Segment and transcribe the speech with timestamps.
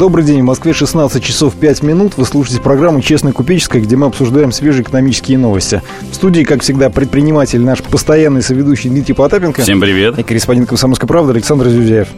[0.00, 2.14] Добрый день, в Москве 16 часов 5 минут.
[2.16, 5.82] Вы слушаете программу «Честная купеческая», где мы обсуждаем свежие экономические новости.
[6.10, 9.60] В студии, как всегда, предприниматель, наш постоянный соведущий Дмитрий Потапенко.
[9.60, 10.18] Всем привет.
[10.18, 12.08] И корреспондент «Комсомольской правды» Александр Зюзяев.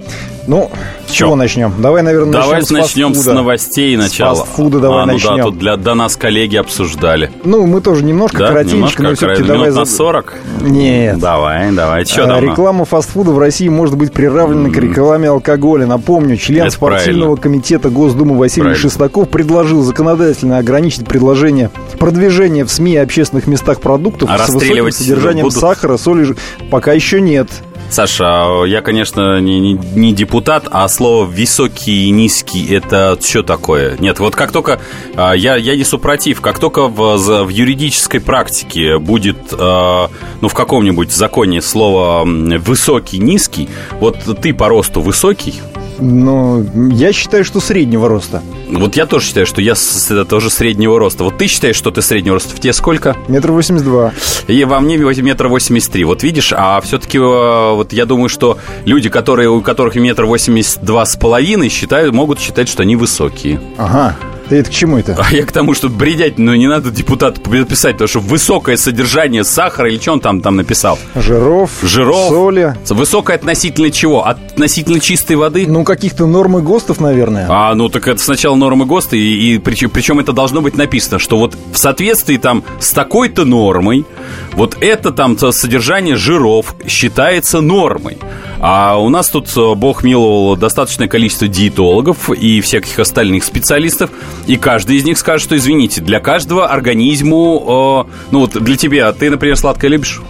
[0.46, 0.70] Ну,
[1.06, 1.72] с чего начнем?
[1.78, 4.34] Давай, наверное, Давай начнем с начнем с новостей начала.
[4.34, 5.36] С фастфуда давай а, ну начнем.
[5.36, 7.30] да, тут для, до нас коллеги обсуждали.
[7.44, 9.68] Ну, мы тоже немножко Да, коротенько, немножко, но все-таки минут давай...
[9.70, 10.34] на за- 40?
[10.62, 11.18] Нет.
[11.18, 12.04] Давай, давай.
[12.04, 12.40] Что А?
[12.40, 15.86] Реклама фастфуда в России может быть приравнена к рекламе алкоголя.
[15.86, 17.42] Напомню, член Это спортивного правильно.
[17.42, 18.80] комитета Госдумы Василий Правильно.
[18.90, 24.90] Шестаков предложил законодательно ограничить предложение, продвижение в СМИ и общественных местах продуктов А с высоким
[24.92, 25.58] содержанием будут?
[25.60, 26.34] сахара, соли.
[26.70, 27.48] Пока еще нет.
[27.90, 33.96] Саша, я, конечно, не, не- не депутат, а слово «высокий» и «низкий»— это что такое?
[33.98, 34.80] Нет, вот как только...
[35.14, 40.08] а, Я, я не супротив, как только в, в юридической практике будет, а,
[40.40, 43.68] ну, в каком-нибудь законе слово «высокий», «низкий»,
[44.00, 45.60] вот ты по росту высокий,
[45.98, 48.42] Но я считаю, что среднего роста.
[48.70, 51.24] вот я тоже считаю, что я с- это тоже среднего роста.
[51.24, 52.56] Вот ты считаешь, что ты среднего роста?
[52.56, 53.16] В тебе сколько?
[53.28, 54.12] Метр восемьдесят два.
[54.46, 56.04] И во мне метр восемьдесят три.
[56.04, 61.04] Вот видишь, а все-таки вот я думаю, что люди, которые, у которых метр восемьдесят два
[61.04, 63.60] с половиной, считают, могут считать, что они высокие.
[63.76, 64.16] Ага.
[64.48, 65.16] Ты это к чему это?
[65.18, 69.44] А я к тому, что бредять, ну не надо депутату писать, потому что высокое содержание
[69.44, 70.98] сахара или что он там, там написал?
[71.14, 72.28] Жиров, Жиров.
[72.28, 72.76] соли.
[72.88, 74.26] Высокое относительно чего?
[74.26, 75.66] Относительно чистой воды?
[75.66, 77.46] Ну, каких-то нормы ГОСТов, наверное.
[77.48, 81.18] А, ну так это сначала нормы ГОСТа, и, и причем, причем это должно быть написано,
[81.18, 84.04] что вот в соответствии там с такой-то нормой,
[84.52, 88.18] вот это там содержание жиров считается нормой.
[88.60, 94.10] А у нас тут, э, бог миловал, достаточное количество диетологов и всяких остальных специалистов,
[94.46, 99.12] и каждый из них скажет, что, извините, для каждого организму, э, ну вот для тебя,
[99.12, 100.20] ты, например, сладкое любишь?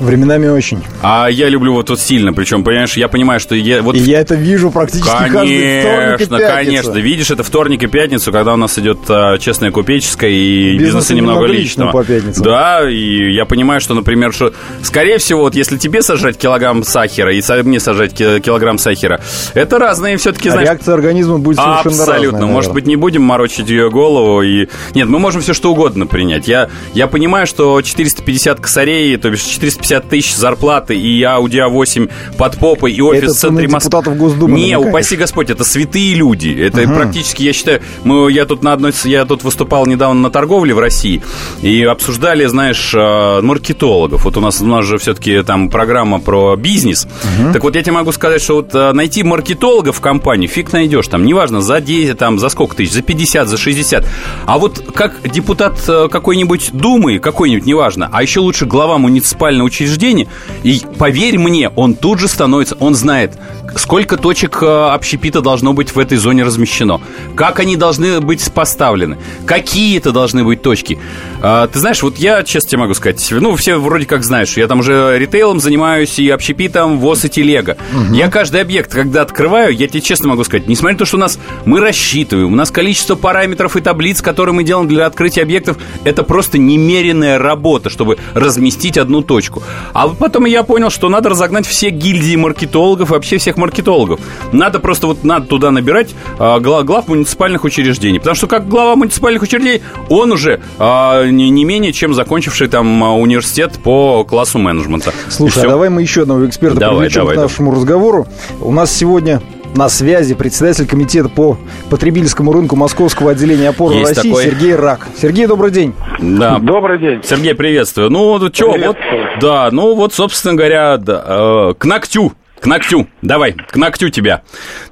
[0.00, 0.82] Временами очень.
[1.02, 4.20] А я люблю вот тут сильно, причем, понимаешь, я понимаю, что я вот И я
[4.20, 6.54] это вижу практически каждый вторник и Конечно, пятницу.
[6.54, 6.98] конечно.
[6.98, 11.14] Видишь, это вторник и пятницу, когда у нас идет а, честная купеческая и Бизнеса бизнеса
[11.14, 11.92] немного немного личного.
[11.92, 12.42] по пятницам.
[12.44, 14.52] Да, и я понимаю, что, например, что,
[14.82, 19.20] скорее всего, вот если тебе сажать килограмм сахара и мне сажать ки- килограмм сахара,
[19.54, 22.32] это разные все-таки, А знаешь, реакция организма будет совершенно Абсолютно.
[22.38, 22.74] разная, Может наверное.
[22.74, 24.42] быть, не будем морочить ее голову.
[24.42, 24.68] И...
[24.94, 26.48] Нет, мы можем все что угодно принять.
[26.48, 32.58] Я, я понимаю, что 450 косарей, то бишь 450 тысяч зарплаты и Audi A8 под
[32.58, 34.14] попой, и офис Это в центре Москвы.
[34.14, 34.88] Госдумы Не, намекаешь.
[34.88, 36.56] упаси Господь, это святые люди.
[36.60, 40.74] Это практически, я считаю, мы, я тут на одной, я тут выступал недавно на торговле
[40.74, 41.22] в России
[41.62, 44.24] и обсуждали, знаешь, э, маркетологов.
[44.24, 47.06] Вот у нас, у нас же все-таки там программа про бизнес.
[47.52, 51.08] Так вот, я тебе могу сказать, что вот э, найти маркетолога в компании фиг найдешь.
[51.08, 54.06] Там, неважно, за 10, там, за сколько тысяч, за 50, за 60.
[54.46, 60.28] А вот как депутат э, какой-нибудь думы, какой-нибудь, неважно, а еще лучше глава муниципального учреждения,
[60.62, 63.32] и поверь мне, он тут же становится, он знает,
[63.76, 67.00] сколько точек э, общепита должно быть в этой зоне размещено,
[67.34, 70.98] как они должны быть поставлены, какие это должны быть точки.
[71.42, 74.66] А, Ты знаешь, вот я, честно тебе могу сказать, ну, все вроде как знаешь, я
[74.66, 77.76] там уже ритейлом занимаюсь и общепитом, ВОЗ и телега.
[78.12, 81.20] Я каждый объект, когда открываю, я тебе честно могу сказать, несмотря на то, что у
[81.20, 85.78] нас мы рассчитываем, у нас количество параметров и таблиц, которые мы делаем для открытия объектов,
[86.04, 89.62] это просто немеренная работа, чтобы разместить одну точку.
[89.92, 94.20] А потом я понял, что надо разогнать все гильдии маркетологов, вообще всех маркетологов.
[94.52, 98.18] Надо просто вот надо туда набирать а, гла- глав муниципальных учреждений.
[98.18, 103.02] Потому что как глава муниципальных учреждений, он уже а, не, не менее чем закончивший там
[103.04, 105.10] а, университет по классу менеджмента.
[105.10, 108.26] И Слушай, а давай мы еще одного эксперта Давай, привлечем давай, к нашему разговору.
[108.60, 109.40] У нас сегодня
[109.74, 111.58] на связи председатель комитета по
[111.90, 114.44] потребительскому рынку Московского отделения опоры Есть России такой.
[114.44, 115.08] Сергей Рак.
[115.16, 115.94] Сергей, добрый день.
[116.20, 116.58] Да.
[116.58, 117.20] Добрый день.
[117.24, 118.10] Сергей, приветствую.
[118.10, 118.96] Ну, вот что, вот,
[119.40, 122.32] да, ну вот, собственно говоря, да, э, к ногтю.
[122.64, 123.06] К ногтю.
[123.20, 124.40] Давай, к ногтю тебя.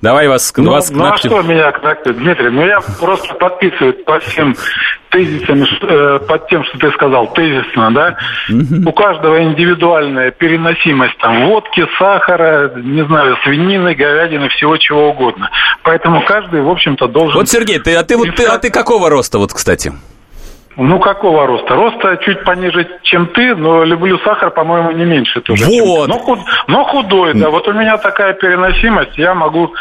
[0.03, 1.31] Давай вас, Ну, вас к ну а ногтю.
[1.31, 2.51] что меня к ногтю, Дмитрий?
[2.51, 4.55] Ну я просто подписываюсь по всем
[5.09, 8.17] тезисам, э, под тем, что ты сказал, тезисно, да?
[8.85, 15.49] У каждого индивидуальная переносимость там водки, сахара, не знаю, свинины, говядины, всего чего угодно.
[15.83, 17.39] Поэтому каждый, в общем-то, должен...
[17.39, 19.95] Вот, Сергей, ты, а ты вот ты, а ты какого роста, вот, кстати?
[20.77, 21.75] Ну, какого роста?
[21.75, 25.65] Роста чуть пониже, чем ты, но люблю сахар, по-моему, не меньше тоже.
[25.67, 26.09] Вот.
[26.09, 27.51] Но, худ- но худой, да.
[27.51, 29.73] Вот у меня такая переносимость, я могу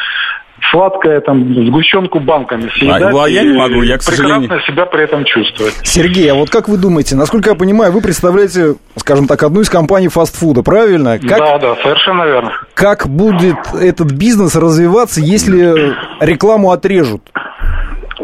[0.69, 3.15] сладкое, там, сгущенку банками съедать.
[3.15, 4.61] а я не могу, я, к прекрасно сожалению.
[4.61, 5.73] себя при этом чувствовать.
[5.83, 9.69] Сергей, а вот как вы думаете, насколько я понимаю, вы представляете, скажем так, одну из
[9.69, 11.17] компаний фастфуда, правильно?
[11.19, 12.51] Как, Да, да, совершенно верно.
[12.75, 17.21] как будет этот бизнес развиваться, если рекламу отрежут?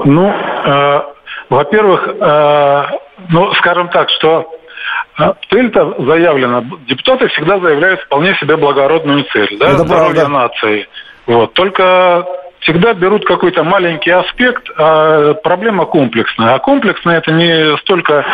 [0.06, 1.02] Ну, э,
[1.50, 2.84] во-первых, э,
[3.30, 4.52] ну, скажем так, что
[5.18, 6.64] а цель-то заявлена.
[6.88, 9.58] Депутаты всегда заявляют вполне себе благородную цель.
[9.60, 9.68] Да?
[9.68, 10.32] Это Здоровье правда.
[10.32, 10.88] нации.
[11.26, 11.54] Вот.
[11.54, 12.26] Только
[12.60, 16.56] всегда берут какой-то маленький аспект, а проблема комплексная.
[16.56, 18.26] А комплексная это не столько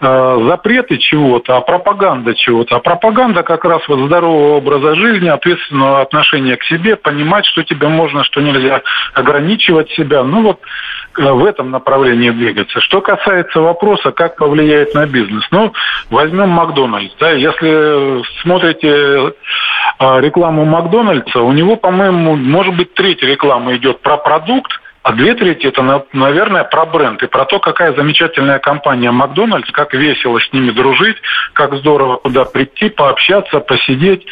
[0.00, 2.76] э, запреты чего-то, а пропаганда чего-то.
[2.76, 7.88] А пропаганда как раз вот здорового образа жизни, ответственного отношения к себе, понимать, что тебе
[7.88, 8.82] можно, что нельзя,
[9.14, 10.22] ограничивать себя.
[10.22, 12.80] Ну вот э, в этом направлении двигаться.
[12.80, 15.44] Что касается вопроса, как повлияет на бизнес.
[15.50, 15.72] Ну,
[16.10, 17.14] возьмем Макдональдс.
[17.18, 24.16] Да, если смотрите э, рекламу Макдональдса, у него, по-моему, может быть, третья реклама идет про
[24.16, 24.72] продукт,
[25.02, 29.70] а две трети это, на- наверное, про бренд и про то, какая замечательная компания Макдональдс,
[29.70, 31.16] как весело с ними дружить,
[31.52, 34.26] как здорово туда прийти, пообщаться, посидеть.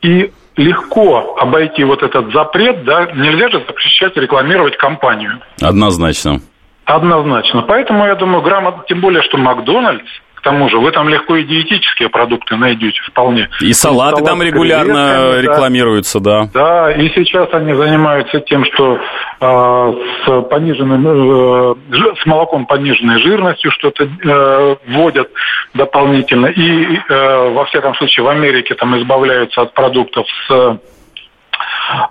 [0.00, 5.40] И легко обойти вот этот запрет, да, нельзя же запрещать рекламировать компанию.
[5.60, 6.40] Однозначно.
[6.84, 7.62] Однозначно.
[7.62, 10.08] Поэтому, я думаю, грамотно, тем более, что Макдональдс,
[10.44, 13.48] тому же, вы там легко и диетические продукты найдете вполне.
[13.60, 16.48] И салаты салат там регулярно рекламируются, да.
[16.52, 18.98] Да, и сейчас они занимаются тем, что
[19.40, 19.92] э,
[20.26, 21.74] с пониженным, э,
[22.22, 25.28] с молоком пониженной жирностью что-то э, вводят
[25.74, 26.46] дополнительно.
[26.46, 30.78] И э, во всяком случае в Америке там избавляются от продуктов с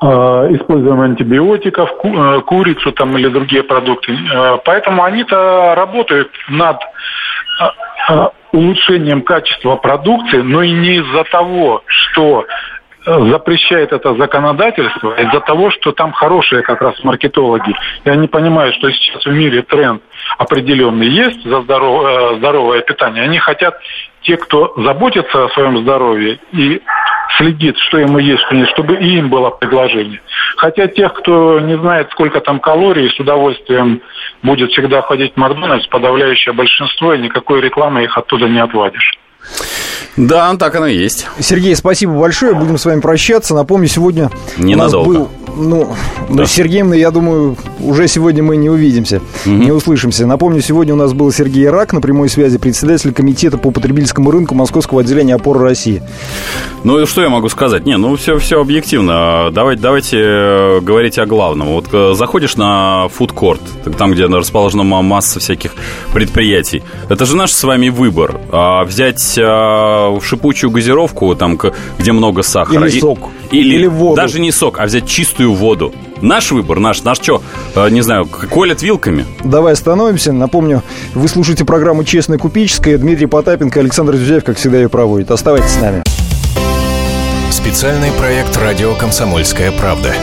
[0.01, 4.13] э, используем антибиотиков, э, курицу там или другие продукты.
[4.13, 6.79] Э, Поэтому они-то работают над
[8.51, 12.45] улучшением качества продукции, но и не из-за того, что
[13.05, 17.75] э, запрещает это законодательство, а из-за того, что там хорошие как раз маркетологи.
[18.05, 20.01] И они понимают, что сейчас в мире тренд
[20.37, 23.23] определенный есть за здоров- э, здоровое питание.
[23.23, 23.75] Они хотят,
[24.21, 26.81] те, кто заботится о своем здоровье и
[27.37, 30.21] следит, что ему есть, нет, чтобы и им было предложение.
[30.57, 34.01] Хотя тех, кто не знает, сколько там калорий, с удовольствием
[34.41, 39.17] будет всегда ходить в Макдональдс, подавляющее большинство, и никакой рекламы их оттуда не отвадишь.
[40.15, 41.27] Да, так оно и есть.
[41.39, 42.53] Сергей, спасибо большое.
[42.53, 43.55] Будем с вами прощаться.
[43.55, 45.09] Напомню, сегодня Ненадолго.
[45.09, 45.42] у нас был...
[45.55, 45.93] Ну,
[46.29, 46.45] Да.
[46.45, 50.25] с Сергеем, я думаю, уже сегодня мы не увидимся, не услышимся.
[50.25, 54.55] Напомню, сегодня у нас был Сергей Рак на прямой связи, председатель комитета по потребительскому рынку
[54.55, 56.01] Московского отделения опоры России.
[56.83, 57.85] Ну, и что я могу сказать?
[57.85, 59.49] Не, ну, все, все объективно.
[59.51, 61.69] Давайте, давайте э, говорить о главном.
[61.69, 63.61] Вот э, заходишь на фудкорт,
[63.97, 65.73] там, где расположена ма- масса всяких
[66.13, 66.83] предприятий.
[67.09, 68.39] Это же наш с вами выбор.
[68.51, 71.59] А взять э, шипучую газировку, там,
[71.99, 72.87] где много сахара.
[72.87, 73.29] Или И- сок.
[73.51, 74.15] Или, Или воду.
[74.15, 75.93] Даже не сок, а взять чистую воду.
[76.21, 77.41] Наш выбор, наш, наш что,
[77.75, 79.25] э, не знаю, колят вилками?
[79.43, 80.31] Давай остановимся.
[80.31, 82.97] Напомню, вы слушаете программу «Честная купеческая».
[82.97, 85.31] Дмитрий Потапенко, Александр Зюзяев, как всегда, ее проводит.
[85.31, 86.03] Оставайтесь с нами.
[87.51, 90.13] Специальный проект «Радио Комсомольская правда».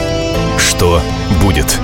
[0.57, 0.99] Что
[1.43, 1.79] будет?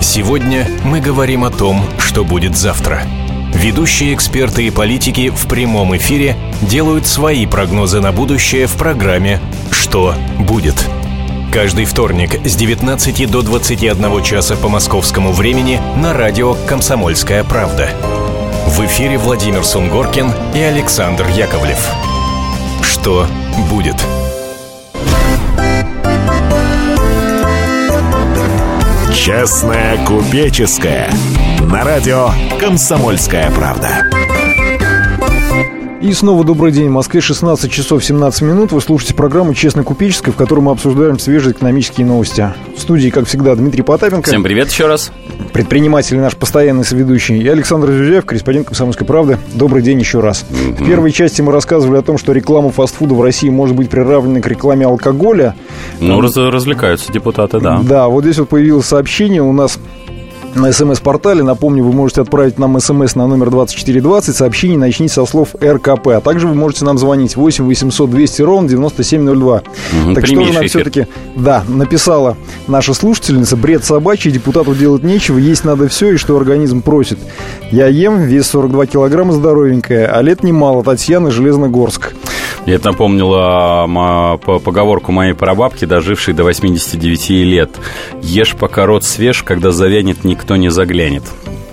[0.00, 3.02] Сегодня мы говорим о том, что будет завтра.
[3.54, 9.40] Ведущие эксперты и политики в прямом эфире делают свои прогнозы на будущее в программе
[9.70, 10.88] «Что будет?».
[11.52, 17.90] Каждый вторник с 19 до 21 часа по московскому времени на радио «Комсомольская правда».
[18.68, 21.90] В эфире Владимир Сунгоркин и Александр Яковлев.
[22.82, 23.26] Что
[23.68, 23.96] будет?
[29.12, 31.10] Честная купеческая.
[31.62, 32.30] На радио
[32.60, 34.39] «Комсомольская правда».
[36.00, 36.88] И снова добрый день.
[36.88, 38.72] В Москве 16 часов 17 минут.
[38.72, 42.48] Вы слушаете программу «Честная купеческая», в которой мы обсуждаем свежие экономические новости.
[42.74, 45.12] В студии, как всегда, Дмитрий Потапенко, Всем привет еще раз.
[45.52, 49.36] предприниматель и наш постоянный соведущий, и Александр Зюзяев, корреспондент «Комсомольской правды».
[49.52, 50.46] Добрый день еще раз.
[50.48, 54.40] В первой части мы рассказывали о том, что реклама фастфуда в России может быть приравнена
[54.40, 55.54] к рекламе алкоголя.
[56.00, 57.78] Ну, раз- развлекаются депутаты, да.
[57.82, 59.78] Да, вот здесь вот появилось сообщение у нас
[60.54, 61.42] на смс-портале.
[61.42, 64.34] Напомню, вы можете отправить нам смс на номер 2420.
[64.34, 66.08] Сообщение начните со слов РКП.
[66.08, 69.62] А также вы можете нам звонить 8 800 200 ровно 9702.
[69.92, 71.06] Мгм, так что же нам все-таки...
[71.36, 73.56] Да, написала наша слушательница.
[73.56, 77.18] Бред собачий, депутату делать нечего, есть надо все, и что организм просит.
[77.70, 80.82] Я ем, вес 42 килограмма, здоровенькая, а лет немало.
[80.82, 82.14] Татьяна, Железногорск.
[82.66, 87.70] Я это напомнила ма- по- поговорку моей прабабки, дожившей до 89 лет.
[88.22, 91.24] Ешь, пока рот свеж, когда завянет, никто не заглянет.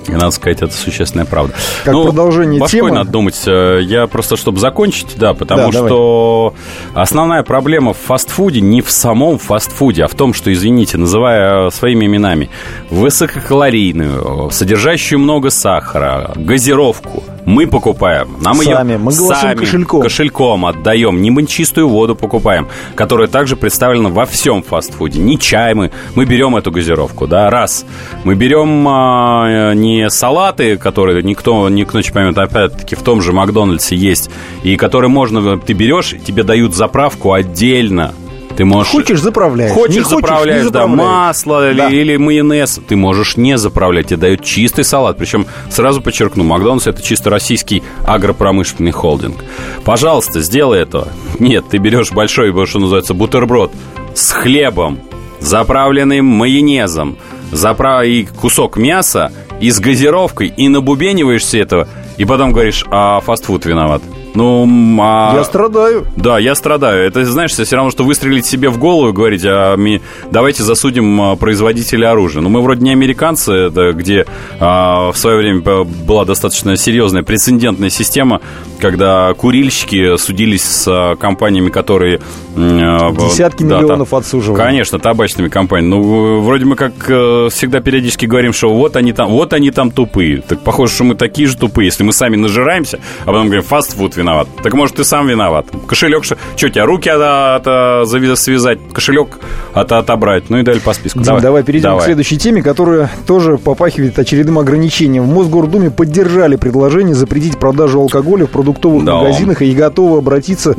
[0.07, 1.53] И надо сказать, это существенная правда.
[1.83, 2.91] Как продолжение башкой темы.
[2.91, 3.35] надо думать.
[3.45, 5.89] э, Я просто, чтобы закончить, да, потому Да, давай.
[5.89, 6.53] что
[6.93, 12.05] основная проблема в фастфуде не в самом фастфуде, а в том, что, извините, называя своими
[12.05, 12.49] именами,
[12.89, 18.35] высококалорийную, содержащую много сахара, газировку, Мы покупаем.
[18.41, 18.91] Нам Сами.
[18.91, 20.01] ее Мы сами кошельком.
[20.01, 21.21] кошельком отдаем.
[21.21, 25.21] Не мы чистую воду покупаем, которая также представлена во всем фастфуде.
[25.21, 25.91] Не чай мы.
[26.13, 27.85] Мы берем эту газировку, да, раз.
[28.25, 33.95] Мы берем а, не салаты, которые никто, никто не поймет, опять-таки в том же Макдональдсе
[33.95, 34.29] есть,
[34.63, 38.13] и которые можно, ты берешь, тебе дают заправку отдельно.
[38.57, 38.91] Ты можешь...
[38.91, 39.71] Хочешь, заправляешь.
[39.71, 40.97] Хочешь, Не заправляешь, да, заправляешь.
[40.99, 41.89] масло Да.
[41.89, 42.79] или, или майонез.
[42.87, 45.15] Ты можешь не заправлять, тебе дают чистый салат.
[45.17, 49.43] Причем, сразу подчеркну, Макдональдс это чисто российский агропромышленный холдинг.
[49.85, 51.07] Пожалуйста, сделай это.
[51.37, 53.71] Нет, ты берешь большой, что называется, бутерброд
[54.15, 54.99] с хлебом,
[55.39, 57.19] заправленным майонезом,
[57.51, 58.03] запра...
[58.03, 61.87] и кусок мяса, и с газировкой, и набубениваешься этого,
[62.17, 64.01] и потом говоришь, а фастфуд виноват.
[64.37, 65.33] Ну, а...
[65.35, 66.05] Я страдаю.
[66.15, 67.07] Да, я страдаю.
[67.07, 71.19] Это, знаешь, все равно, что выстрелить себе в голову и говорить, а ми- давайте засудим
[71.19, 72.43] а, производителя оружия.
[72.43, 74.27] Ну, мы вроде не американцы, это где
[74.59, 78.41] а, в свое время была достаточно серьезная прецедентная система,
[78.79, 82.19] когда курильщики судились с а, компаниями, которые...
[82.57, 84.59] в- Десятки да, миллионов там- отсуживали.
[84.61, 85.91] Конечно, табачными компаниями.
[85.95, 89.91] Ну, вроде мы как э, всегда периодически говорим, что вот они там, вот они там
[89.91, 90.41] тупые.
[90.41, 94.15] Так похоже, что мы такие же тупые, если мы сами нажираемся, а потом говорим, фастфуд
[94.17, 94.47] виноват.
[94.63, 95.67] Так может, ты сам виноват.
[95.87, 99.39] Кошелек, что, что тебя руки от, от- зави- связать, кошелек
[99.73, 100.49] от, отобрать.
[100.49, 101.19] Ну и далее по списку.
[101.19, 105.23] Дим, давай, перейдем к следующей теме, которая тоже попахивает очередным ограничением.
[105.25, 109.15] В Мосгордуме поддержали предложение запретить продажу алкоголя в продуктовых Да.
[109.17, 110.73] магазинах и готовы обратиться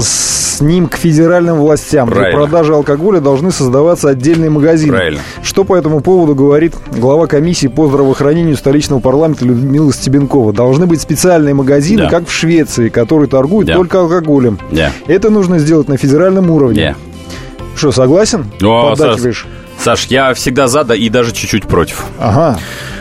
[0.00, 2.06] с ним к федеральным властям.
[2.08, 2.40] Для Правильно.
[2.46, 4.92] продажи алкоголя должны создаваться отдельные магазины.
[4.92, 5.20] Правильно.
[5.42, 10.52] Что по этому поводу говорит глава комиссии по здравоохранению столичного парламента Людмила Стебенкова?
[10.52, 12.08] Должны быть специальные магазины, Да.
[12.10, 13.74] как в Швеции, которые торгуют Да.
[13.74, 14.58] только алкоголем.
[14.70, 14.92] Да.
[15.06, 16.94] Это нужно сделать на федеральном уровне.
[16.96, 17.26] Да.
[17.76, 18.46] Что, согласен?
[18.62, 19.46] А, Поддакиваешь?
[19.78, 22.04] Саш, я всегда за, да, и даже чуть-чуть против.
[22.18, 22.58] Ага.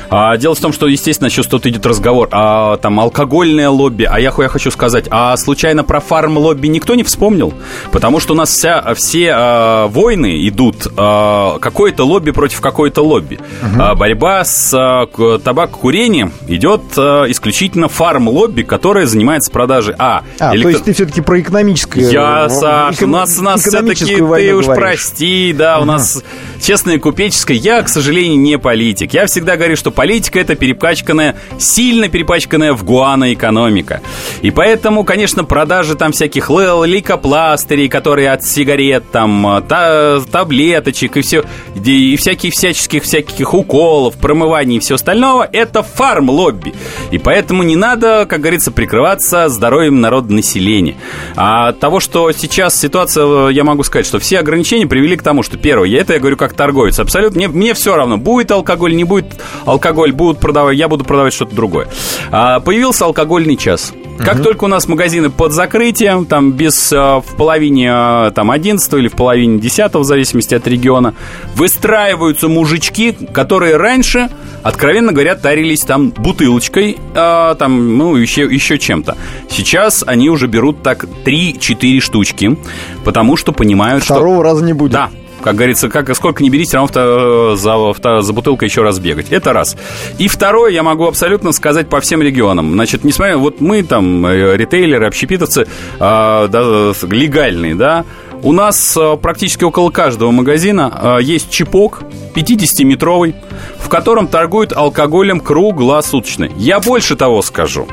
[0.10, 4.04] А, дело в том, что, естественно, сейчас тут идет разговор о там алкогольное лобби.
[4.06, 7.54] А я, я хочу сказать, а случайно про фарм-лобби никто не вспомнил?
[7.92, 13.39] Потому что у нас вся, все а, войны идут а, какое-то лобби против какой-то лобби.
[13.78, 15.06] А, борьба с а,
[15.44, 20.24] табакокурением идет а, исключительно фарм-лобби, которое занимается продажей А.
[20.39, 22.10] А, электро- то есть ты все-таки про экономическое...
[22.10, 24.84] я, в- Саш, у эко- нас, у нас все-таки, ты войну уж говоришь.
[24.84, 26.24] прости, да, у нас
[26.62, 27.58] честное купеческое.
[27.58, 29.13] Я, к сожалению, не политик.
[29.13, 34.00] Я всегда говорю, что политика это перепачканная, сильно перепачканная в гуано экономика.
[34.41, 41.44] И поэтому, конечно, продажи там всяких лейкопластырей, которые от сигарет, там, та- таблеточек и все,
[41.75, 46.74] и всяких всяческих всяких уколов, промываний и все остального, это фарм-лобби.
[47.12, 50.96] И поэтому не надо, как говорится, прикрываться здоровьем народа населения.
[51.36, 55.44] А того, что сейчас ситуация, э, я могу сказать, что все ограничения привели к тому,
[55.44, 58.96] что первое, я это я говорю как торговец, абсолютно, мне, мне все равно, будет алкоголь,
[58.96, 59.25] не будет
[59.65, 61.88] алкоголь, будут продавать, я буду продавать что-то другое.
[62.31, 63.93] А, появился алкогольный час.
[64.19, 68.93] Как только у нас магазины под закрытием, там без э, в половине э, там 11
[68.93, 71.13] или в половине 10 в зависимости от региона,
[71.55, 74.29] выстраиваются мужички, которые раньше,
[74.62, 79.17] откровенно говоря, тарились там бутылочкой, э, там, ну, еще, еще чем-то.
[79.50, 82.58] Сейчас они уже берут так 3-4 штучки,
[83.05, 84.15] потому что понимают, что...
[84.15, 84.91] Второго раза не будет.
[84.91, 85.10] Да,
[85.41, 89.27] как говорится, как, сколько не берите, равно вто- за, за бутылкой еще раз бегать.
[89.31, 89.75] Это раз.
[90.17, 92.74] И второе, я могу абсолютно сказать по всем регионам.
[92.74, 95.67] Значит, несмотря, вот мы там, э, ритейлеры, общепитовцы, э,
[96.00, 98.05] да, легальные, да,
[98.41, 102.03] у нас э, практически около каждого магазина э, есть чипок
[102.36, 103.36] 50-метровый,
[103.79, 106.50] в котором торгуют алкоголем круглосуточно.
[106.58, 107.88] Я больше того скажу.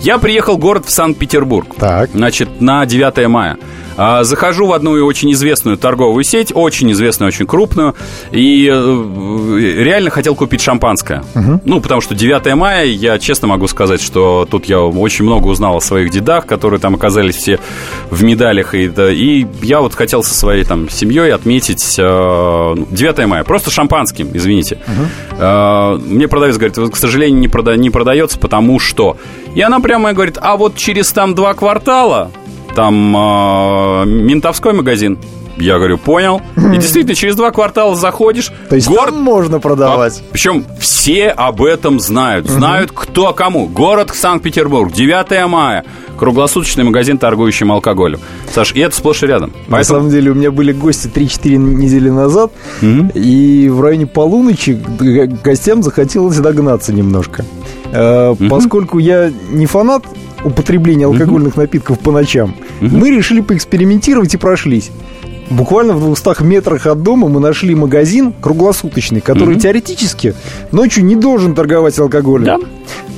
[0.00, 1.74] Я приехал в город в Санкт-Петербург.
[1.78, 2.10] Так.
[2.12, 3.56] Значит, на 9 мая.
[3.96, 7.94] А, Захожу в одну очень известную торговую сеть, очень известную, очень крупную,
[8.30, 11.24] и э, реально хотел купить шампанское.
[11.64, 15.76] Ну, потому что 9 мая, я честно могу сказать, что тут я очень много узнал
[15.76, 17.58] о своих дедах, которые там оказались все
[18.10, 23.26] в медалях, и, да, и я вот хотел со своей там семьей отметить э, 9
[23.26, 24.78] мая, просто шампанским, извините.
[25.38, 29.16] Э, Мне продавец говорит, «Вот, к сожалению, не, прода- не продается, потому что...
[29.54, 32.30] И она прямо говорит, а вот через там два квартала
[32.76, 35.18] там э, ментовской магазин.
[35.56, 36.42] Я говорю, понял.
[36.56, 38.52] И действительно, через два квартала заходишь.
[38.68, 40.22] То есть город там можно продавать.
[40.30, 42.46] причем все об этом знают.
[42.46, 43.66] Знают кто кому.
[43.66, 45.84] Город Санкт-Петербург, 9 мая.
[46.18, 48.20] Круглосуточный магазин, торгующий алкоголем.
[48.52, 49.52] Саш, и это сплошь и рядом.
[49.68, 52.52] На самом деле у меня были гости 3-4 недели назад,
[52.82, 54.78] и в районе полуночи
[55.42, 57.44] гостям захотелось догнаться немножко.
[57.92, 60.04] Э, Поскольку я не фанат
[60.44, 64.90] употребления алкогольных напитков по ночам, мы решили поэкспериментировать и прошлись.
[65.50, 69.60] буквально в 200 метрах от дома мы нашли магазин круглосуточный, который mm-hmm.
[69.60, 70.34] теоретически
[70.72, 72.44] ночью не должен торговать алкоголем.
[72.44, 72.58] Да.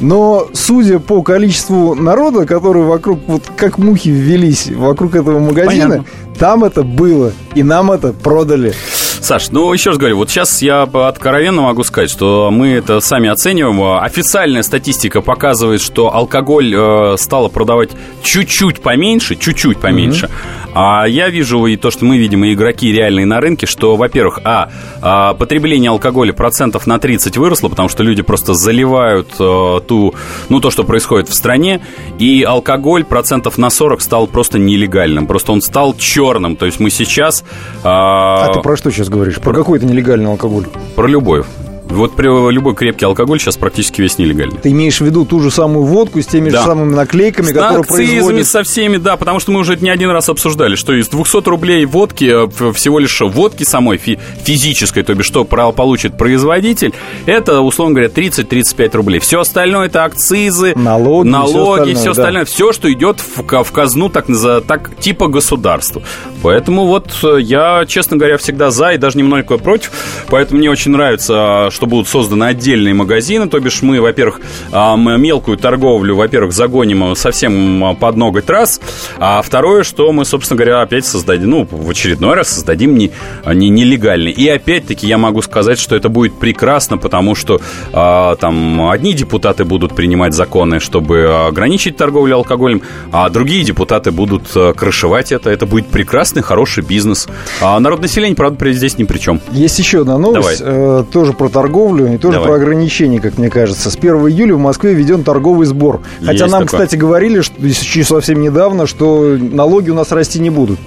[0.00, 6.04] Но судя по количеству народа, который вокруг, вот как мухи ввелись вокруг этого магазина, Понятно.
[6.38, 8.74] там это было, и нам это продали.
[9.20, 13.28] Саш, ну еще раз говорю, вот сейчас я откровенно могу сказать, что мы это сами
[13.28, 13.98] оцениваем.
[14.02, 17.90] Официальная статистика показывает, что алкоголь э, стало продавать
[18.22, 20.26] чуть-чуть поменьше, чуть-чуть поменьше.
[20.26, 20.57] Mm-hmm.
[20.74, 24.40] А я вижу и то, что мы видим, и игроки реальные на рынке, что, во-первых,
[24.44, 24.70] а,
[25.00, 30.14] а потребление алкоголя процентов на 30 выросло, потому что люди просто заливают э, ту,
[30.48, 31.80] ну, то, что происходит в стране,
[32.18, 36.90] и алкоголь процентов на 40 стал просто нелегальным, просто он стал черным, то есть мы
[36.90, 37.44] сейчас...
[37.82, 39.40] Э, а ты про что сейчас говоришь?
[39.40, 40.66] Про какой-то нелегальный алкоголь?
[40.94, 41.44] Про любой.
[41.88, 44.58] Вот любой крепкий алкоголь сейчас практически весь нелегальный.
[44.58, 46.58] Ты имеешь в виду ту же самую водку с теми да.
[46.58, 48.46] же самыми наклейками, с которые производят...
[48.46, 51.84] со всеми, да, потому что мы уже не один раз обсуждали, что из 200 рублей
[51.84, 56.94] водки, э, всего лишь водки самой фи- физической, то бишь что получит производитель,
[57.26, 59.20] это, условно говоря, 30-35 рублей.
[59.20, 62.50] Все остальное это акцизы, налоги, налоги все остальное, все, остальное, да.
[62.50, 64.26] все что идет в, в казну так,
[64.66, 66.02] так типа государства.
[66.42, 69.90] Поэтому вот э, я, честно говоря, всегда за и даже немного против.
[70.28, 74.40] Поэтому мне очень нравится, что будут созданы отдельные магазины, то бишь мы, во-первых,
[74.72, 78.80] а, мелкую торговлю, во-первых, загоним совсем под ноготь раз,
[79.18, 83.12] а второе, что мы, собственно говоря, опять создадим, ну, в очередной раз создадим не,
[83.46, 84.32] не нелегальный.
[84.32, 87.60] И опять-таки я могу сказать, что это будет прекрасно, потому что
[87.92, 92.82] а, там одни депутаты будут принимать законы, чтобы ограничить торговлю алкоголем,
[93.12, 95.48] а другие депутаты будут а, крышевать это.
[95.48, 97.28] Это будет прекрасный, хороший бизнес.
[97.60, 99.40] А народ населения, правда, здесь ни при чем.
[99.52, 102.48] Есть еще одна новость, э, тоже про торговлю торговлю и тоже Давай.
[102.48, 103.90] про ограничения, как мне кажется.
[103.90, 106.00] С 1 июля в Москве введен торговый сбор.
[106.20, 106.66] Хотя Есть нам, такое.
[106.66, 110.78] кстати, говорили, что еще совсем недавно, что налоги у нас расти не будут.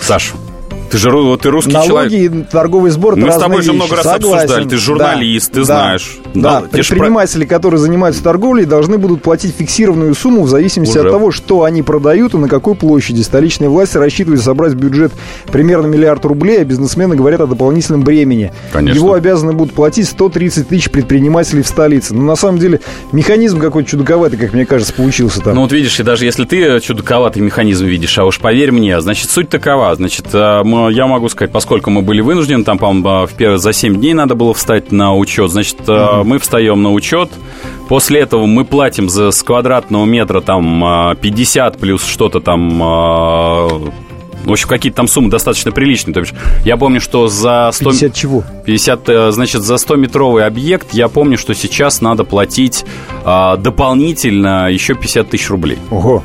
[0.00, 0.34] Саш,
[0.94, 2.12] ты же ты русский Налоги человек.
[2.12, 4.44] Налоги и торговый сбор Мы с тобой же много раз Согласен.
[4.44, 4.68] обсуждали.
[4.68, 6.18] Ты журналист, да, ты да, знаешь.
[6.34, 6.68] Да, да.
[6.68, 11.08] предприниматели, которые занимаются торговлей, должны будут платить фиксированную сумму в зависимости Уже.
[11.08, 13.22] от того, что они продают и на какой площади.
[13.22, 15.12] Столичные власти рассчитывают собрать бюджет
[15.50, 18.52] примерно миллиард рублей, а бизнесмены говорят о дополнительном бремени.
[18.72, 18.96] Конечно.
[18.96, 22.14] Его обязаны будут платить 130 тысяч предпринимателей в столице.
[22.14, 25.56] Но на самом деле механизм какой-то чудаковатый, как мне кажется, получился там.
[25.56, 29.28] Ну вот видишь, и даже если ты чудаковатый механизм видишь, а уж поверь мне, значит,
[29.28, 29.92] суть такова.
[29.96, 30.26] Значит,
[30.90, 34.92] я могу сказать, поскольку мы были вынуждены, там, по-моему, за 7 дней надо было встать
[34.92, 36.24] на учет, значит, mm-hmm.
[36.24, 37.30] мы встаем на учет,
[37.88, 42.80] После этого мы платим за с квадратного метра там 50 плюс что-то там
[44.44, 46.12] в общем, какие-то там суммы достаточно приличные.
[46.12, 47.90] То есть я помню, что за 100...
[47.90, 48.44] 50 чего?
[48.66, 52.84] 50, э, значит, за 100-метровый объект я помню, что сейчас надо платить
[53.24, 55.78] а, дополнительно еще 50 тысяч рублей.
[55.90, 56.22] Ого.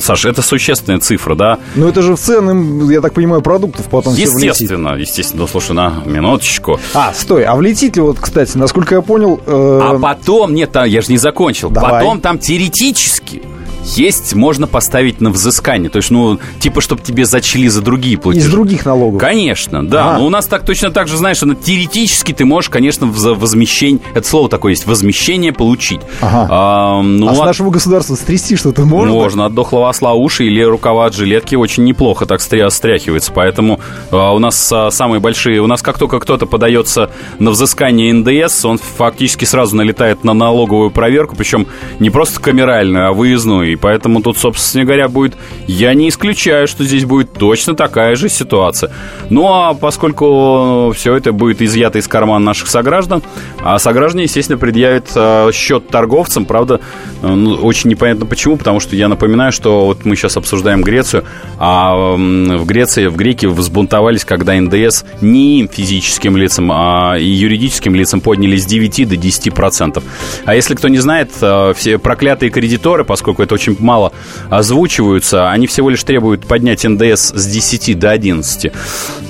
[0.00, 1.58] Саша, это существенная цифра, да?
[1.74, 5.42] Ну, это же в цены, я так понимаю, продуктов потом Естественно, естественно.
[5.42, 6.80] Ну, слушай, на минуточку.
[6.94, 9.40] А, стой, а влетит ли вот, кстати, насколько я понял...
[9.46, 9.80] Э...
[9.82, 11.70] А потом, нет, я же не закончил.
[11.70, 11.92] Давай.
[11.92, 13.42] Потом там теоретически
[13.84, 15.90] есть, можно поставить на взыскание.
[15.90, 18.46] То есть, ну, типа, чтобы тебе зачли за другие платежи.
[18.46, 19.20] Из других налогов.
[19.20, 20.16] Конечно, да.
[20.16, 20.18] А.
[20.18, 24.00] Но у нас так точно так же, знаешь, что теоретически ты можешь, конечно, за возмещение,
[24.14, 26.00] это слово такое есть, возмещение получить.
[26.20, 26.48] Ага.
[26.50, 29.12] А, ну, а с нашего государства стрясти что-то можно?
[29.12, 29.46] Можно.
[29.46, 33.32] От дохлого осла уши или рукава от жилетки очень неплохо так стряхивается.
[33.32, 35.60] Поэтому а, у нас а, самые большие...
[35.60, 40.90] У нас как только кто-то подается на взыскание НДС, он фактически сразу налетает на налоговую
[40.90, 41.66] проверку, причем
[41.98, 45.36] не просто камеральную, а выездную и поэтому тут, собственно говоря, будет...
[45.66, 48.92] Я не исключаю, что здесь будет точно такая же ситуация.
[49.30, 53.22] Ну, а поскольку все это будет изъято из кармана наших сограждан,
[53.62, 56.80] а сограждане, естественно, предъявят э, счет торговцам, правда,
[57.22, 61.24] э, ну, очень непонятно почему, потому что я напоминаю, что вот мы сейчас обсуждаем Грецию,
[61.58, 67.94] а в Греции, в Греки взбунтовались, когда НДС не им, физическим лицам, а и юридическим
[67.94, 70.04] лицам подняли с 9 до 10 процентов.
[70.44, 74.12] А если кто не знает, э, все проклятые кредиторы, поскольку это очень мало
[74.48, 75.50] озвучиваются.
[75.50, 78.72] Они всего лишь требуют поднять НДС с 10 до 11.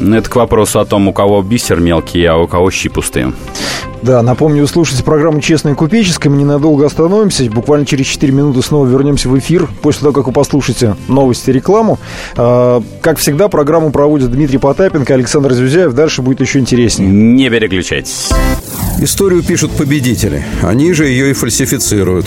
[0.00, 3.32] Это к вопросу о том, у кого бисер мелкий, а у кого щи пустые.
[4.02, 6.30] Да, напомню, вы слушаете программу «Честная купеческая».
[6.32, 7.44] Мы ненадолго остановимся.
[7.50, 9.68] Буквально через 4 минуты снова вернемся в эфир.
[9.82, 11.98] После того, как вы послушаете новости, рекламу.
[12.36, 15.92] А, как всегда, программу проводят Дмитрий Потапенко, Александр Зюзяев.
[15.92, 17.10] Дальше будет еще интереснее.
[17.10, 18.30] Не переключайтесь.
[19.00, 20.44] Историю пишут победители.
[20.62, 22.26] Они же ее и фальсифицируют.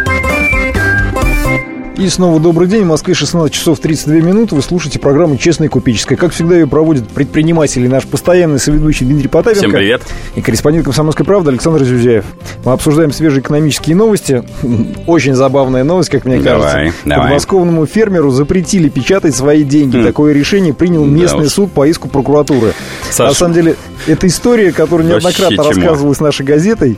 [1.97, 2.83] И снова добрый день.
[2.83, 4.55] В Москве 16 часов 32 минуты.
[4.55, 6.17] Вы слушаете программу «Честная купеческая».
[6.17, 7.87] Как всегда, ее проводят предприниматели.
[7.87, 9.59] Наш постоянный соведущий Дмитрий Потапенко.
[9.67, 10.01] Всем привет.
[10.35, 12.25] И корреспондент «Комсомольской правды» Александр Зюзяев.
[12.65, 14.43] Мы обсуждаем свежие экономические новости.
[15.05, 16.95] Очень забавная новость, как мне Давай, кажется.
[17.05, 17.25] давай.
[17.25, 19.97] Подмосковному фермеру запретили печатать свои деньги.
[19.97, 20.03] Хм.
[20.03, 21.51] Такое решение принял Да местный уж.
[21.51, 22.73] суд по иску прокуратуры.
[23.11, 23.29] Саша.
[23.29, 23.75] На самом деле,
[24.07, 26.97] эта история, которая неоднократно рассказывалась нашей газетой,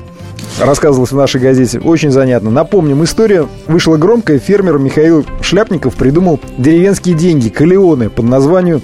[0.59, 1.79] рассказывалось в нашей газете.
[1.79, 2.49] Очень занятно.
[2.49, 4.39] Напомним, история вышла громкая.
[4.39, 8.81] Фермер Михаил Шляпников придумал деревенские деньги, калеоны, под названием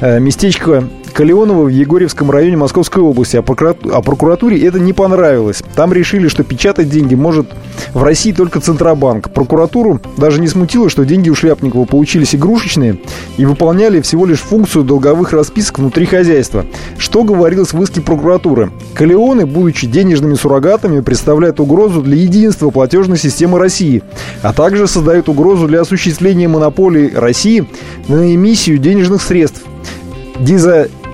[0.00, 3.36] э, местечко Калеоново в Егорьевском районе Московской области.
[3.36, 5.62] А, прокурат- а прокуратуре это не понравилось.
[5.74, 7.46] Там решили, что печатать деньги может
[7.92, 9.30] в России только Центробанк.
[9.30, 12.98] Прокуратуру даже не смутило, что деньги у Шляпникова получились игрушечные
[13.36, 16.64] и выполняли всего лишь функцию долговых расписок внутри хозяйства.
[16.96, 18.70] Что говорилось в иске прокуратуры?
[18.94, 24.02] Калеоны, будучи денежными суррогатами, представляют угрозу для единства платежной системы России,
[24.42, 27.66] а также создают угрозу для осуществления монополии России
[28.08, 29.62] на эмиссию денежных средств.
[30.40, 30.56] И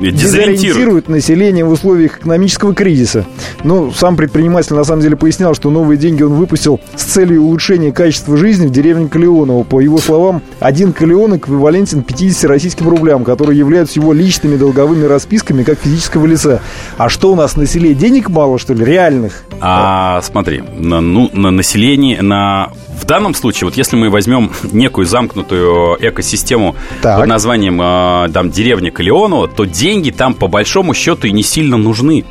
[0.00, 0.16] дезориентирует.
[0.16, 3.26] дезориентирует население в условиях экономического кризиса.
[3.64, 7.92] Ну, сам предприниматель на самом деле пояснял, что новые деньги он выпустил с целью улучшения
[7.92, 9.64] качества жизни в деревне Калеоново.
[9.64, 15.62] По его словам, один калеон эквивалентен 50 российским рублям, которые являются его личными долговыми расписками
[15.62, 16.60] как физического лица.
[16.96, 17.94] А что у нас на селе?
[17.94, 18.84] Денег мало, что ли?
[18.84, 19.44] Реальных?
[19.60, 25.06] А смотри, на, ну, на население, на в данном случае, вот если мы возьмем некую
[25.06, 27.20] замкнутую экосистему Так.
[27.20, 31.76] под названием э, там деревня Калеонова, то деньги там по большому счету и не сильно
[31.76, 32.24] нужны.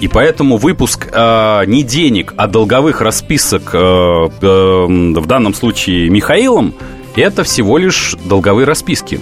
[0.00, 4.86] И поэтому выпуск э, не денег, а долговых расписок э, э,
[5.20, 6.74] в данном случае Михаилом
[7.16, 9.20] это всего лишь долговые расписки.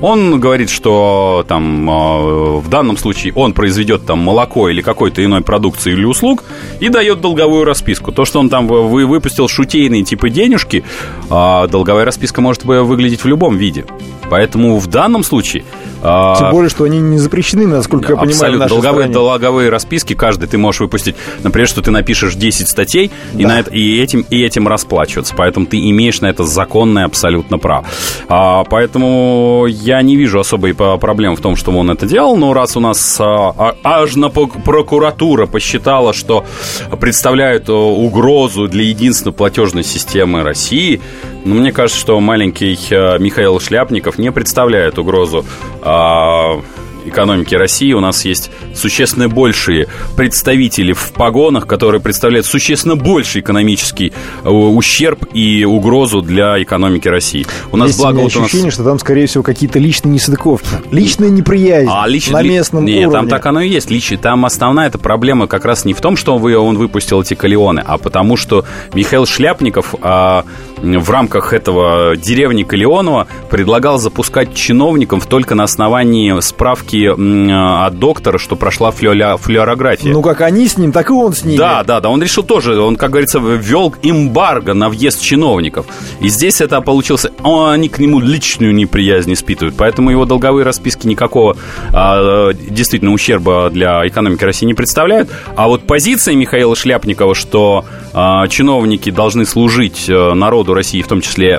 [0.00, 5.40] Он говорит, что там э, в данном случае он произведет там молоко или какой-то иной
[5.42, 6.44] продукции или услуг
[6.80, 8.12] и дает долговую расписку.
[8.12, 10.84] То, что он там вы- вы- выпустил шутейные типы денежки,
[11.30, 13.84] а долговая расписка может выглядеть в любом виде.
[14.30, 15.64] Поэтому в данном случае...
[16.02, 18.68] а, Тем более, что они не запрещены, насколько я понимаю, Абсолютно.
[18.68, 19.12] Долговые, стране.
[19.14, 23.48] долговые расписки каждый ты можешь выпустить, например, что ты напишешь 10 статей и, Да.
[23.48, 25.34] на это, и, этим, и этим расплачиваться.
[25.34, 27.84] Поэтому ты имеешь на это законное абсолютно право.
[28.28, 32.36] А, поэтому я не вижу особой проблем в том, что он это делал.
[32.36, 36.44] Но раз у нас а, а- аж на прокуратура посчитала, что
[37.00, 41.00] представляют а, угрозу для единственной платежной системы России,
[41.44, 45.44] ну, мне кажется, что маленький а, Михаил Шляпников не представляет угрозу
[45.82, 46.60] а,
[47.08, 47.92] экономики России.
[47.92, 54.12] У нас есть существенно большие представители в погонах, которые представляют существенно больше экономический
[54.44, 57.46] э, ущерб и угрозу для экономики России.
[57.72, 58.46] У нас Есть у благо меня вот у нас...
[58.46, 60.68] ощущение, что там, скорее всего, какие-то личные несостыковки.
[60.90, 63.12] Личная неприязнь А лично на местном Нет, уровне.
[63.12, 63.90] там так оно и есть.
[63.90, 67.34] Лично там основная эта проблема как раз не в том, что вы, он выпустил эти
[67.34, 70.44] калеоны, а потому что Михаил Шляпников а,
[70.82, 77.50] в рамках этого деревни Калеонова предлагал запускать чиновникам только на основании справки м,
[77.84, 80.12] от доктора, что прошла флюорография.
[80.12, 81.56] Ну, как они с ним, так и он с ними.
[81.58, 82.08] Да, да, да.
[82.08, 85.86] Он решил тоже, он, как говорится, ввел эмбарго на въезд чиновников.
[86.20, 89.74] И здесь это получился, о, они к нему личную неприязнь испытывают.
[89.76, 91.56] Поэтому его долговые расписки никакого
[91.92, 95.28] а, действительно ущерба для экономики России не представляют.
[95.56, 100.34] А вот позиция Михаила Шляпникова, что а, чиновники должны служить э,
[100.68, 101.58] народу России, в том числе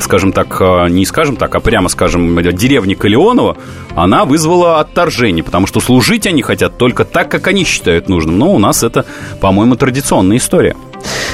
[0.00, 3.56] скажем так, э, не скажем так, а прямо скажем, деревни Калеонова,
[3.94, 8.36] она вызвала отторжение, потому что служить они хотят только так, как они считают нужным.
[8.36, 9.04] Но у нас это,
[9.40, 10.74] по-моему, традиционная история.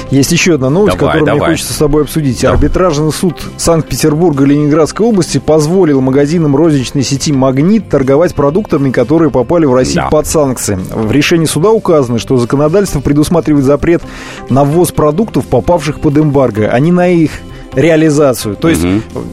[0.09, 1.51] Есть еще одна новость, Давай, которую мне давай.
[1.55, 2.41] хочется с тобой обсудить.
[2.41, 2.51] Да.
[2.51, 9.65] Арбитражный суд Санкт-Петербурга и Ленинградской области позволил магазинам розничной сети «Магнит» торговать продуктами, которые попали
[9.65, 10.09] в Россию Да.
[10.09, 10.77] под санкции.
[10.93, 14.01] В решении суда указано, что законодательство предусматривает запрет
[14.49, 17.31] на ввоз продуктов, попавших под эмбарго, а не на их
[17.73, 18.55] реализацию.
[18.55, 18.81] То есть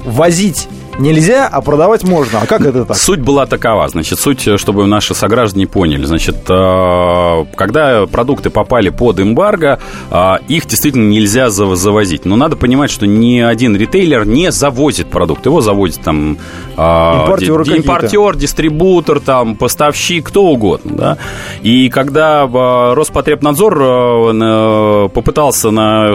[0.04, 0.68] возить
[0.98, 2.40] нельзя, а продавать можно.
[2.42, 2.96] А как это так?
[2.96, 3.88] Суть была такова.
[3.88, 6.04] Значит, суть, чтобы наши сограждане поняли.
[6.04, 9.78] Значит, э, когда продукты попали под эмбарго,
[10.10, 12.24] э, их действительно нельзя зав- завозить.
[12.24, 15.46] Но надо понимать, что ни один ритейлер не завозит продукт.
[15.46, 16.38] Его завозит там...
[16.76, 17.76] э, Импортеры ди-.
[17.76, 20.92] Импортер, дистрибутор, там, поставщик, кто угодно.
[20.96, 21.18] Да?
[21.62, 26.14] И когда э, Роспотребнадзор э, на- попытался на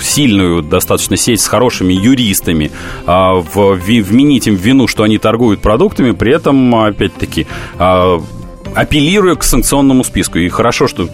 [0.00, 2.70] сильную достаточно сеть с хорошими юристами
[3.06, 3.10] э,
[3.54, 7.46] в- ви- вменить им вину, что они торгуют продуктами, при этом, опять-таки,
[7.78, 8.20] э,
[8.74, 10.38] апеллируя к санкционному списку.
[10.38, 11.08] И хорошо, что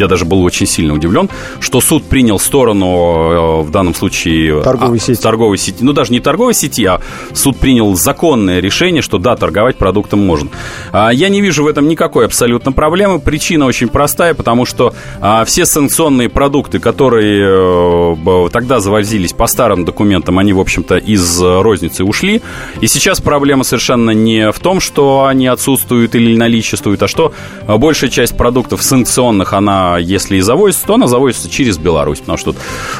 [0.00, 1.28] я даже был очень сильно удивлен,
[1.60, 4.62] что суд принял сторону, э, в данном случае...
[4.62, 5.20] Торговой а, сети.
[5.20, 5.84] Торговой сети.
[5.84, 7.00] Ну, даже не торговой сети, а
[7.34, 10.50] суд принял законное решение, что да, торговать продуктом можно.
[10.92, 13.20] А, я не вижу в этом никакой абсолютно проблемы.
[13.20, 19.84] Причина очень простая, потому что а, все санкционные продукты, которые э, тогда завозились по старым
[19.84, 22.42] документам, они, в общем-то, из розницы ушли.
[22.80, 27.32] И сейчас проблема совершенно не в том, что они отсутствуют или наличествуют, а что
[27.66, 32.18] большая часть продуктов санкционных, она, если и завозится, то она завозится через Беларусь.
[32.18, 32.54] Потому что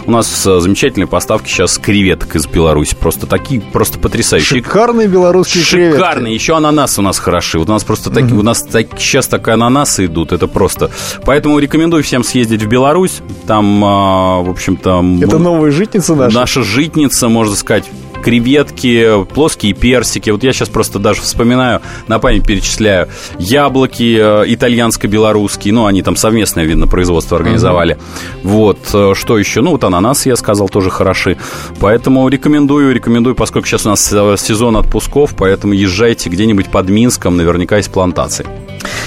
[0.07, 2.97] у нас э, замечательные поставки сейчас креветок из Беларуси.
[2.99, 4.63] Просто такие, просто потрясающие.
[4.63, 5.91] Шикарные белорусские Шикарные.
[5.91, 6.05] креветки.
[6.05, 6.35] Шикарные.
[6.35, 7.59] Еще ананасы у нас хороши.
[7.59, 10.33] Вот у нас просто такие, у нас так, сейчас так ананасы идут.
[10.33, 10.91] Это просто.
[11.25, 13.21] Поэтому рекомендую всем съездить в Беларусь.
[13.47, 15.05] Там, а, в общем-то...
[15.23, 16.35] Это новая житница наша?
[16.35, 17.85] Наша житница, можно сказать,
[18.23, 20.31] креветки, плоские персики.
[20.31, 23.09] Вот я сейчас просто даже вспоминаю, на память перечисляю.
[23.39, 27.95] Яблоки э, итальянско-белорусские, ну, они там совместное, видно, производство организовали.
[27.95, 28.49] Uh-huh.
[28.49, 29.61] Вот, э, что еще?
[29.61, 31.37] Ну, вот ананасы, я сказал, тоже хороши.
[31.81, 37.37] Поэтому рекомендую, рекомендую, поскольку сейчас у нас э, сезон отпусков, поэтому езжайте где-нибудь под Минском,
[37.37, 38.47] наверняка есть плантации.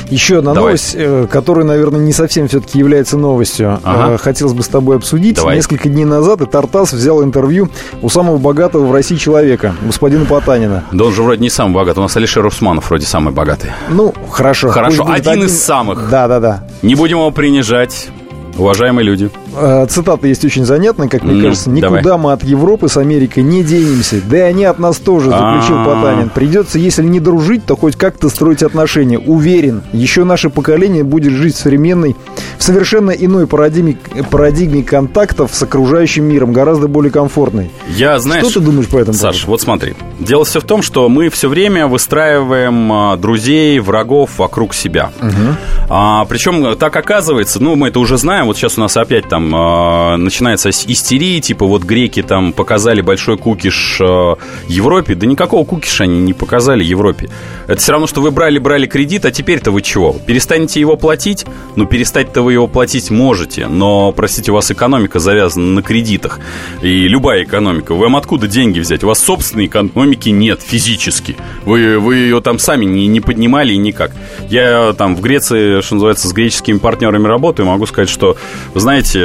[0.09, 0.71] Еще одна Давай.
[0.71, 0.97] новость,
[1.29, 3.79] которая, наверное, не совсем все-таки является новостью.
[3.83, 4.17] Ага.
[4.17, 5.35] Хотелось бы с тобой обсудить.
[5.35, 5.55] Давай.
[5.55, 7.69] Несколько дней назад Тартас взял интервью
[8.01, 10.85] у самого богатого в России России человека, господина Потанина.
[10.91, 11.99] Да он же вроде не самый богатый.
[11.99, 13.71] У нас Алишер Усманов вроде самый богатый.
[13.89, 14.69] Ну, хорошо.
[14.69, 16.09] Хорошо, один, один из самых.
[16.09, 16.63] Да, да, да.
[16.81, 18.09] Не будем его принижать.
[18.57, 19.31] Уважаемые люди.
[19.55, 21.69] Э, цитата есть очень занятная, как мне ну, кажется.
[21.69, 22.17] Никуда давай.
[22.17, 24.21] мы от Европы с Америкой не денемся.
[24.29, 25.95] Да и они от нас тоже, заключил А-а-а.
[25.95, 26.29] Потанин.
[26.29, 29.19] Придется, если не дружить, то хоть как-то строить отношения.
[29.19, 32.15] Уверен, еще наше поколение будет жить в современной,
[32.57, 33.97] в совершенно иной парадигме,
[34.29, 37.71] парадигме контактов с окружающим миром, гораздо более комфортной.
[37.89, 38.45] Я, знаешь...
[38.45, 39.51] Что ты думаешь по этому Саш, поводу?
[39.51, 39.95] вот смотри.
[40.19, 45.11] Дело все в том, что мы все время выстраиваем а, друзей, врагов вокруг себя.
[45.21, 45.87] Угу.
[45.89, 49.40] А, причем так оказывается, ну, мы это уже знаем, вот сейчас у нас опять там
[49.47, 54.35] э, начинается истерия, типа вот греки там показали большой кукиш э,
[54.67, 57.29] Европе, да никакого кукиша они не показали Европе.
[57.67, 60.15] Это все равно, что вы брали-брали кредит, а теперь-то вы чего?
[60.25, 61.45] Перестанете его платить?
[61.75, 66.39] Ну, перестать-то вы его платить можете, но, простите, у вас экономика завязана на кредитах.
[66.81, 67.93] И любая экономика.
[67.93, 69.03] Вам откуда деньги взять?
[69.03, 71.35] У вас собственной экономики нет физически.
[71.65, 74.11] Вы, вы ее там сами не, не поднимали никак.
[74.49, 78.37] Я там в Греции, что называется, с греческими партнерами работаю, могу сказать, что
[78.73, 79.19] вы знаете,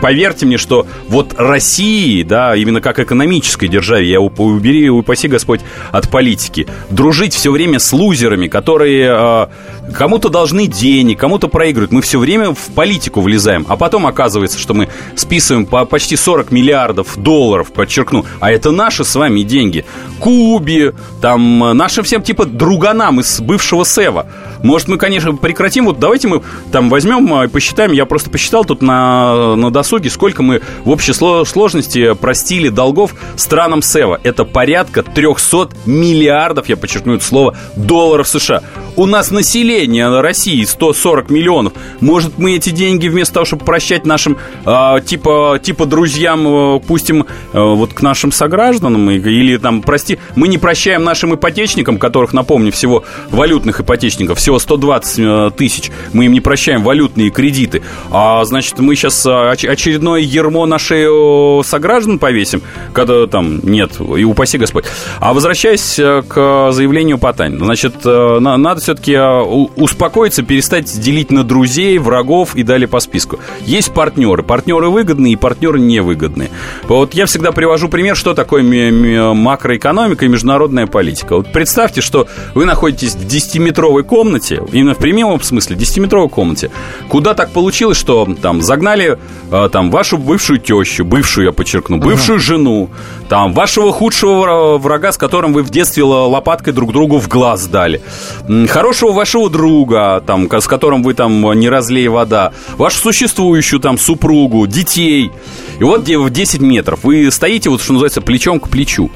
[0.00, 6.10] поверьте мне, что вот России, да, именно как экономической державе, я убери, упаси Господь от
[6.10, 11.92] политики, дружить все время с лузерами, которые э, кому-то должны денег, кому-то проигрывают.
[11.92, 16.50] Мы все время в политику влезаем, а потом оказывается, что мы списываем по почти 40
[16.50, 19.84] миллиардов долларов, подчеркну, а это наши с вами деньги.
[20.20, 24.26] Кубе, там, нашим всем типа друганам из бывшего Сева.
[24.62, 27.92] Может, мы, конечно, прекратим, вот давайте мы там возьмем и посчитаем посчитаем.
[27.92, 33.82] Я просто посчитал тут на, на досуге, сколько мы в общей сложности простили долгов странам
[33.82, 34.20] СЭВа.
[34.24, 38.62] Это порядка 300 миллиардов, я подчеркну это слово, долларов США.
[38.98, 41.72] У нас население России 140 миллионов.
[42.00, 47.24] Может, мы эти деньги вместо того, чтобы прощать нашим э, типа, типа друзьям, э, пустим
[47.52, 49.08] э, вот к нашим согражданам?
[49.08, 55.18] Или там, прости, мы не прощаем нашим ипотечникам, которых, напомню, всего валютных ипотечников, всего 120
[55.20, 55.92] э, тысяч.
[56.12, 57.82] Мы им не прощаем валютные кредиты.
[58.10, 60.80] А, значит, мы сейчас э, очередное ермо на
[61.62, 64.86] сограждан повесим, когда там нет, и упаси Господь.
[65.20, 72.54] А возвращаясь к заявлению Потанина, значит, надо все-таки а, успокоиться, перестать делить на друзей, врагов
[72.54, 73.38] и далее по списку.
[73.66, 74.42] Есть партнеры.
[74.42, 76.48] Партнеры выгодные и партнеры невыгодные.
[76.84, 78.62] Вот я всегда привожу пример, что такое
[79.34, 81.36] макроэкономика и международная политика.
[81.36, 86.70] Вот представьте, что вы находитесь в 10-метровой комнате, именно в прямом смысле, 10-метровой комнате,
[87.10, 89.18] куда так получилось, что там загнали
[89.50, 92.42] а, там вашу бывшую тещу, бывшую, я подчеркну, бывшую uh-huh.
[92.42, 92.88] жену,
[93.28, 98.00] там вашего худшего врага, с которым вы в детстве лопаткой друг другу в глаз дали
[98.68, 104.66] хорошего вашего друга, там, с которым вы там не разлей вода, вашу существующую там супругу,
[104.66, 105.30] детей.
[105.78, 109.10] И вот где в 10 метров вы стоите, вот что называется, плечом к плечу.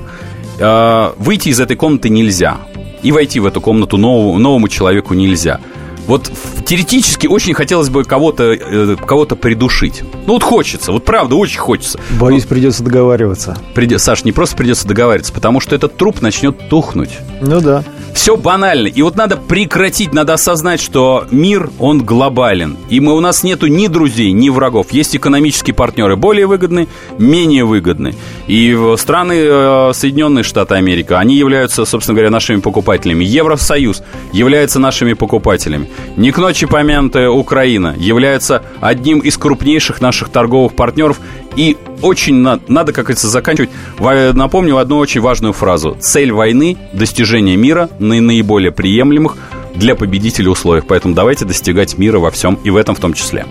[0.60, 2.58] А, выйти из этой комнаты нельзя.
[3.02, 5.60] И войти в эту комнату новому, новому человеку нельзя.
[6.06, 6.30] Вот
[6.64, 10.02] теоретически очень хотелось бы кого-то э, кого придушить.
[10.26, 12.00] Ну вот хочется, вот правда, очень хочется.
[12.20, 12.48] Боюсь, Но...
[12.48, 13.56] придется договариваться.
[13.74, 13.98] Приди...
[13.98, 17.10] Саш, не просто придется договариваться, потому что этот труп начнет тухнуть.
[17.40, 17.84] Ну да.
[18.14, 18.86] Все банально.
[18.86, 22.76] И вот надо прекратить, надо осознать, что мир, он глобален.
[22.88, 24.92] И мы, у нас нету ни друзей, ни врагов.
[24.92, 28.14] Есть экономические партнеры более выгодные, менее выгодные.
[28.46, 33.24] И страны э, Соединенные Штаты Америки, они являются, собственно говоря, нашими покупателями.
[33.24, 35.90] Евросоюз является нашими покупателями.
[36.16, 41.18] Не к ночи помянутая Украина является одним из крупнейших наших торговых партнеров.
[41.56, 43.70] И очень надо, надо как говорится, заканчивать.
[43.98, 45.96] Напомню одну очень важную фразу.
[46.00, 49.36] Цель войны– достижение мира на наиболее приемлемых
[49.74, 50.86] для победителя условиях.
[50.86, 53.46] Поэтому давайте достигать мира во всем, и в этом в том числе.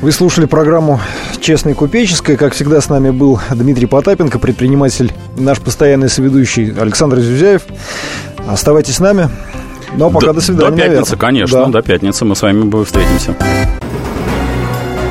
[0.00, 1.00] Вы слушали программу
[1.40, 2.36] «Честная купеческая».
[2.36, 7.62] Как всегда, с нами был Дмитрий Потапенко, предприниматель, наш постоянный соведущий Александр Зюзяев.
[8.48, 9.28] Оставайтесь с нами.
[9.96, 10.70] Ну, а пока до, до свидания.
[10.70, 11.18] До пятницы, наверное.
[11.18, 11.58] конечно.
[11.58, 11.66] Да.
[11.66, 13.34] До пятницы мы с вами встретимся.